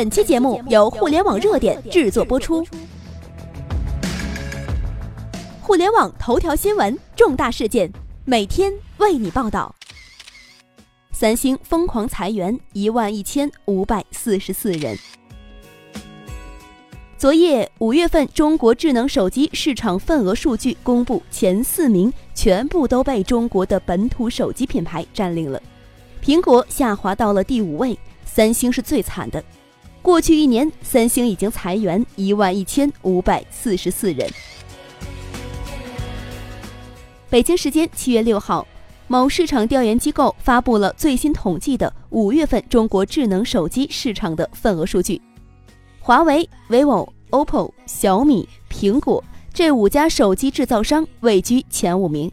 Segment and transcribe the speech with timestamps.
[0.00, 2.66] 本期节目由互联网热点制作播出。
[5.60, 7.92] 互联网头条新闻，重大事件，
[8.24, 9.74] 每天为你报道。
[11.12, 14.96] 三星疯狂裁员一万一千五百四十四人。
[17.18, 25.62] 昨夜五月份中国智能手机市场份额数据公布，前四名全部都被中国的本土手机品牌占领了，
[26.24, 29.44] 苹果下滑到了第五位，三星是最惨的。
[30.02, 34.28] 过去一年，三星已经裁员一万一千五百四十四人。
[37.28, 38.66] 北京时间七月六号，
[39.06, 45.20] 某市场调研机构发布了最新统计的五月份中国智能手机市场的份额数据。
[46.00, 52.32] 华为、vivo、OPPO、小米、苹果这五家手机制造商位居前五名，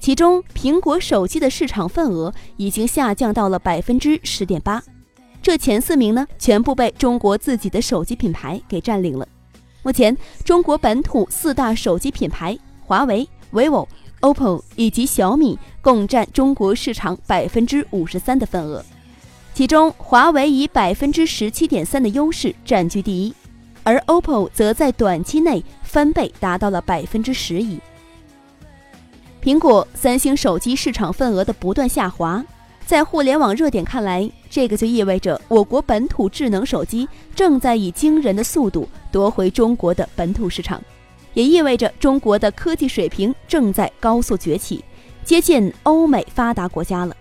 [0.00, 4.82] 其中苹果手机的市场份额已经下降到了百分之十点八。
[5.42, 9.26] 这前四名呢，全部被中国自己的手机品牌给占领了。
[9.82, 13.86] 目前，中国本土四大手机品牌华为、vivo、
[14.20, 18.84] OPPO 以及小米共占中国市场百分之五十三的份额。
[19.54, 23.34] 其中，华为以百分之十七点三的优势占据第一，
[23.84, 27.78] 而 OPPO 则在短期内翻倍，达到了百分之十一。
[29.40, 32.44] 苹果、三星手机市场份额的不断下滑，
[32.86, 40.80] 在互联网热点看来，这个就意味着我国本土智能手机正在以惊人的速度夺回中国的本土市场，
[41.34, 44.84] 也意味着中国的科技水平正在高速崛起，
[45.24, 47.16] 接近欧美发达国家了。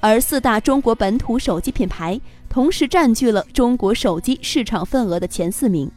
[0.00, 5.88] 而四大中国本土手机品牌同时占据了中国手机市场份额的前四名，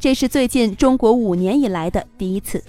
[0.00, 2.64] 这是最近中国五年以来的第一次。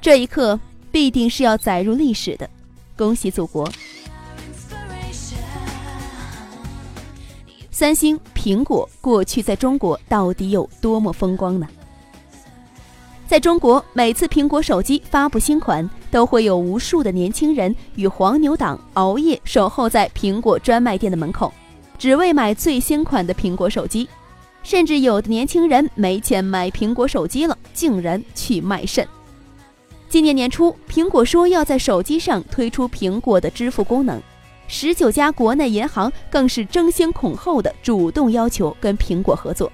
[0.00, 0.58] 这一刻
[0.92, 2.48] 必定是要载入历史的，
[2.96, 3.68] 恭喜祖国！
[7.80, 11.66] 三星、苹果过去在中国到底有多么风光呢？
[13.26, 21.50] 在中国，每次苹果手机发布新款，都会有无数的年轻人与黄牛党熬夜守候在苹果专卖店的门口，
[21.98, 24.06] 只为买最新款的苹果手机。
[24.62, 29.08] 甚至有的年轻人没钱买苹果手机了，竟然去卖肾。
[30.06, 34.20] 今年年初，苹果说要在手机上推出苹果的支付功能，
[34.72, 39.70] 十九家国内银行更是争先恐后的主动要求跟苹果合作。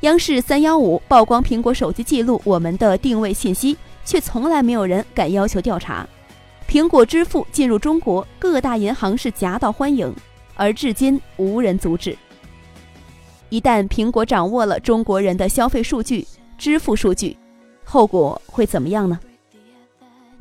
[0.00, 3.74] 央视三幺五曝光苹果手机记录我们的定位信息，
[4.04, 6.06] 却从来没有人敢要求调查。
[6.68, 10.14] 苹果支付进入中国，各大银行是夹道欢迎，
[10.54, 12.14] 而至今无人阻止。
[13.48, 16.26] 一旦苹果掌握了中国人的消费数据、
[16.58, 17.34] 支付数据，
[17.82, 19.18] 后果会怎么样呢？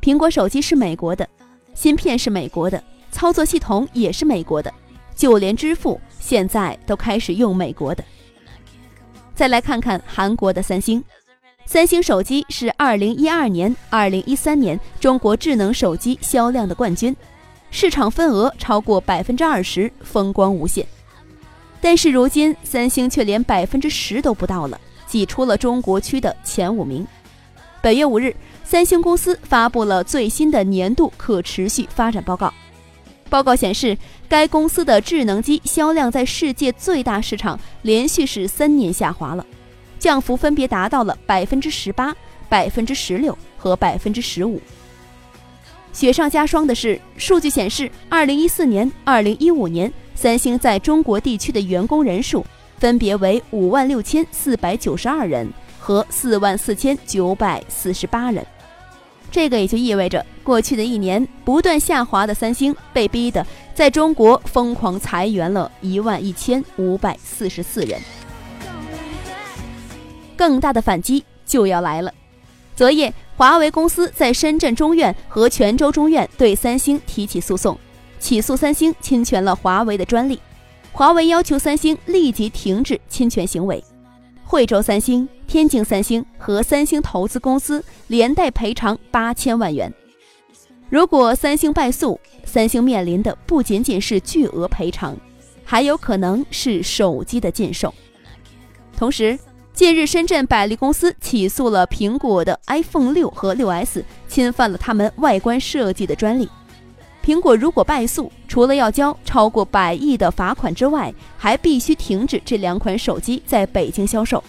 [0.01, 1.25] 苹果手机是美国的，
[1.73, 2.83] 芯片是美国的，
[3.15, 4.69] 操作系统也是美国的，
[5.15, 8.03] 就连支付现在都开始用美国的。
[9.33, 11.01] 再来看看韩国的三星，
[11.65, 17.15] 三星手机是二零一二年、二零一三年中国智能手机销量的冠军，
[17.71, 20.85] 市场份额超过百分之二十，风光无限。
[21.79, 24.77] 但是如今，三星却连百分之十都不到了，
[25.07, 27.07] 挤出了中国区的前五名。
[27.81, 32.53] 本月五日，三星公司发布了最新的年度可持续发展报告。
[33.29, 33.97] 报告显示，
[34.29, 39.45] 该公司的智能机销量在世界最大市场连续是三年下滑了，
[39.99, 42.15] 降幅分别达到了百分之十八、
[42.47, 44.61] 百分之十六和百分之十五。
[45.91, 52.45] 雪上加霜的是，数据显示，二零一四年、二零一五年，三星在中国地区的员工人数
[52.77, 55.47] 分别为五万六千四百九十二人
[55.79, 58.45] 和四万四千九百四十八人。
[59.35, 67.99] 这个也就意味着，过去的一年不断下滑的三星被逼的在中国疯狂裁员了一万一千五百四十四人。
[70.37, 72.13] 更大的反击就要来了。
[72.77, 77.77] 昨夜，华为公司在深圳中院和泉州中院对三星提起诉讼，
[78.17, 80.39] 起诉三星侵权了华为的专利。
[80.93, 83.83] 华为要求三星立即停止侵权行为。
[84.45, 85.27] 惠州三星。
[85.55, 89.89] 天津三星和三星投资公司连带赔偿八千万元。
[90.89, 95.15] 如果三星败诉，三星面临的不仅仅是巨额赔偿，
[95.63, 97.93] 还有可能是手机的禁售。
[98.97, 99.39] 同时，
[99.73, 106.49] 近日深圳百利公司起诉了苹果的 iPhone 六和六 S，侵犯了他们外观设计的专利。
[107.23, 114.43] 苹果如果败诉，除了要交超过百亿的罚款之外，还必须停止这两款手机在北京销售。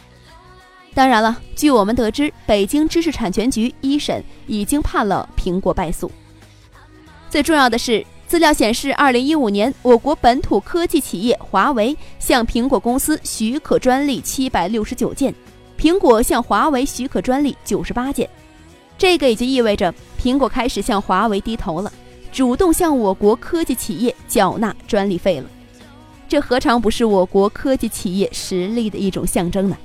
[0.96, 6.10] 当然了，据我们得知，北京知识产权局一审已经判了苹果败诉。
[7.28, 15.34] 最重要的是，资料显示，二零一五年，我国本土科技企业华为向苹果公司许可专利七百六十九件，
[15.78, 18.26] 苹果向华为许可专利九十八件。
[18.96, 21.92] 这个也就意味着，苹果开始向华为低头了，
[22.32, 25.50] 主动向我国科技企业缴纳专利费了。
[26.26, 29.76] 这何尝不是我国科技企业实力的一种象征呢？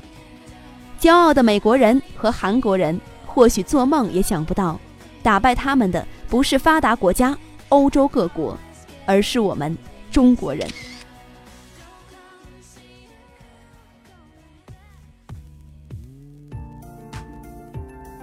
[1.02, 4.80] 骄傲的美国人和韩国人或许做梦也想不到，
[5.24, 7.36] 打败他们的不是发达国家、
[7.70, 8.56] 欧洲各国，
[9.08, 9.76] 而是我们
[10.12, 10.68] 中国人。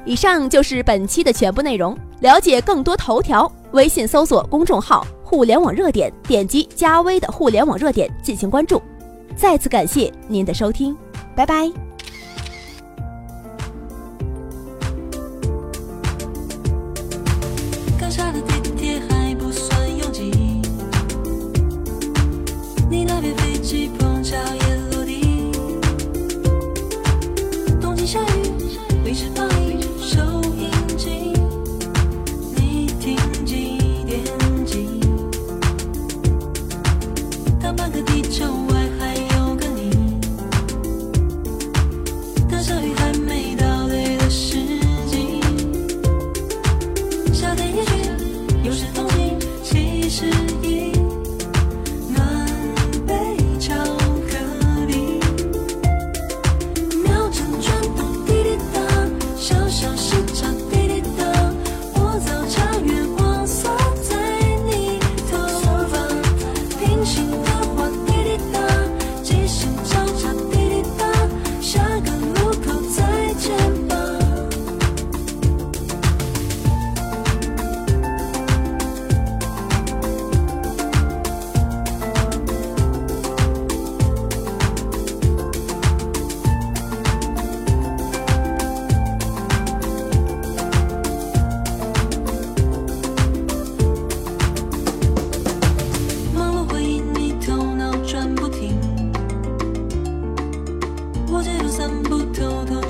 [0.04, 1.98] 以上就是本期的全部内容。
[2.20, 8.80] 了解更多头条，微信搜索公众号“互联网热点”，点击加微的“互联网热点”进行关注。
[9.36, 10.96] 再次感谢您的收听，
[11.34, 11.87] 拜拜。
[48.68, 48.97] Music.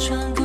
[0.09, 0.38] trunk